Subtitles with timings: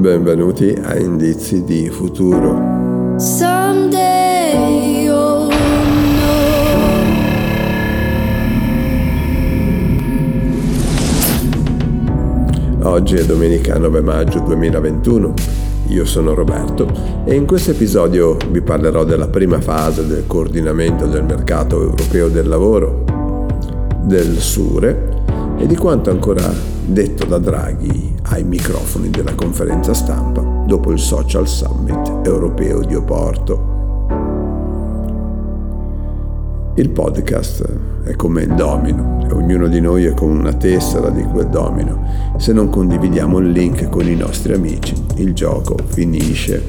[0.00, 3.16] Benvenuti a Indizi di Futuro.
[12.80, 15.34] Oggi è domenica 9 maggio 2021.
[15.88, 16.90] Io sono Roberto
[17.26, 22.48] e in questo episodio vi parlerò della prima fase del coordinamento del mercato europeo del
[22.48, 23.04] lavoro,
[24.08, 25.16] del SURE
[25.58, 26.50] e di quanto ancora
[26.86, 33.76] detto da Draghi ai microfoni della conferenza stampa dopo il Social Summit europeo di Oporto.
[36.76, 37.68] Il podcast
[38.04, 42.34] è come il domino ognuno di noi è come una tessera di quel domino.
[42.38, 46.62] Se non condividiamo il link con i nostri amici, il gioco finisce.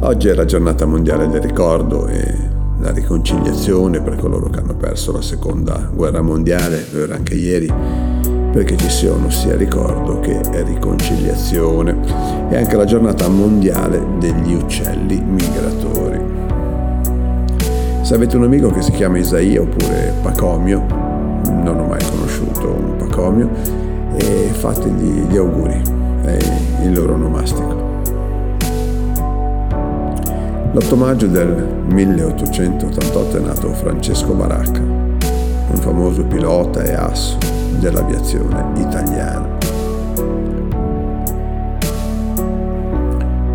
[0.00, 2.45] Oggi è la giornata mondiale del ricordo e
[2.86, 7.68] la riconciliazione per coloro che hanno perso la seconda guerra mondiale, lo era anche ieri,
[8.52, 11.96] perché ci siano sia ricordo che riconciliazione.
[12.48, 16.20] È anche la giornata mondiale degli uccelli migratori.
[18.02, 20.86] Se avete un amico che si chiama Isaia oppure Pacomio,
[21.44, 23.50] non ho mai conosciuto un Pacomio,
[24.14, 25.82] e fategli gli auguri,
[26.22, 26.38] è
[26.84, 27.85] il loro onomastico.
[30.76, 37.38] L'8 maggio del 1888 è nato Francesco Baracca, un famoso pilota e asso
[37.78, 39.56] dell'aviazione italiana.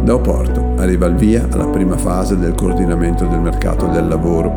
[0.02, 4.52] Da Oporto arriva il via alla prima fase del coordinamento del mercato del lavoro,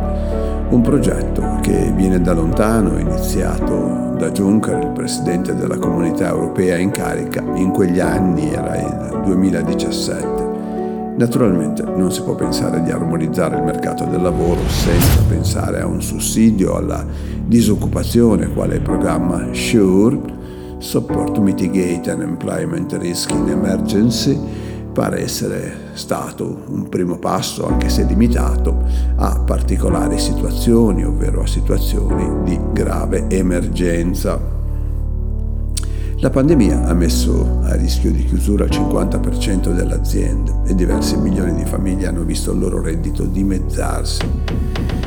[0.70, 6.90] un progetto che viene da lontano, iniziato da Juncker, il presidente della comunità europea in
[6.90, 10.43] carica, in quegli anni era il 2017.
[11.16, 16.02] Naturalmente non si può pensare di armonizzare il mercato del lavoro senza pensare a un
[16.02, 17.06] sussidio alla
[17.46, 20.20] disoccupazione, quale il programma SURE,
[20.78, 24.38] Support Mitigate Unemployment Risk in Emergency,
[24.92, 28.82] pare essere stato un primo passo, anche se limitato,
[29.16, 34.53] a particolari situazioni, ovvero a situazioni di grave emergenza.
[36.24, 41.54] La pandemia ha messo a rischio di chiusura il 50% delle aziende e diversi milioni
[41.54, 44.26] di famiglie hanno visto il loro reddito dimezzarsi.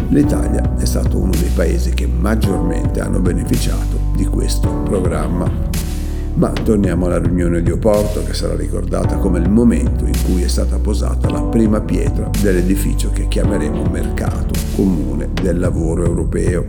[0.10, 5.52] L'Italia è stato uno dei paesi che maggiormente hanno beneficiato di questo programma.
[6.36, 10.48] Ma torniamo alla riunione di Oporto che sarà ricordata come il momento in cui è
[10.48, 16.66] stata posata la prima pietra dell'edificio che chiameremo mercato comune del lavoro europeo.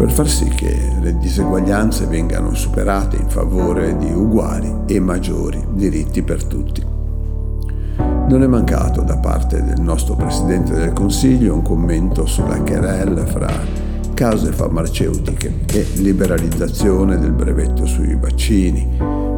[0.00, 6.22] Per far sì che le diseguaglianze vengano superate in favore di uguali e maggiori diritti
[6.22, 6.82] per tutti.
[7.98, 13.52] Non è mancato da parte del nostro Presidente del Consiglio un commento sulla querella fra
[14.14, 18.88] case farmaceutiche e liberalizzazione del brevetto sui vaccini,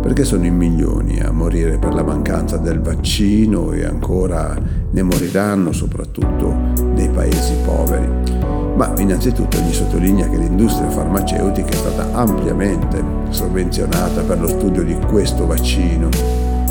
[0.01, 4.57] perché sono in milioni a morire per la mancanza del vaccino e ancora
[4.93, 6.55] ne moriranno soprattutto
[6.95, 8.62] nei paesi poveri.
[8.75, 14.97] Ma innanzitutto gli sottolinea che l'industria farmaceutica è stata ampiamente sovvenzionata per lo studio di
[15.07, 16.09] questo vaccino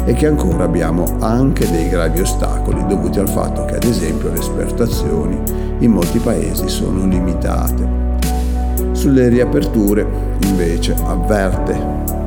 [0.05, 4.39] e che ancora abbiamo anche dei gravi ostacoli dovuti al fatto che ad esempio le
[4.39, 5.39] esportazioni
[5.79, 7.99] in molti paesi sono limitate.
[8.93, 10.05] Sulle riaperture
[10.43, 12.20] invece avverte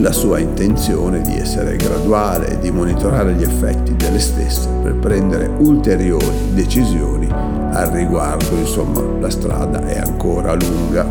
[0.00, 5.50] la sua intenzione di essere graduale e di monitorare gli effetti delle stesse per prendere
[5.58, 11.04] ulteriori decisioni al riguardo, insomma la strada è ancora lunga.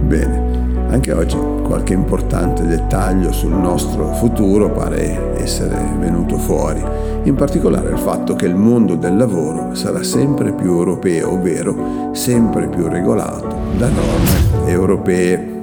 [0.00, 6.82] Bene, anche oggi qualche importante dettaglio sul nostro futuro pare essere venuto fuori,
[7.24, 12.68] in particolare il fatto che il mondo del lavoro sarà sempre più europeo, ovvero sempre
[12.68, 15.57] più regolato da norme europee.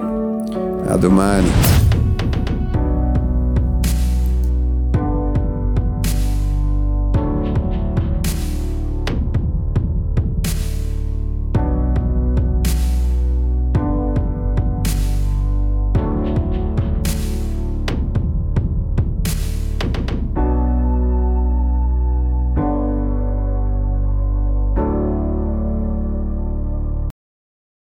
[0.88, 1.85] A domani.